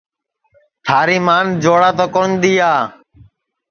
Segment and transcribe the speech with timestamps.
[0.85, 2.71] تھاری مان جوڑا تو کون دؔیا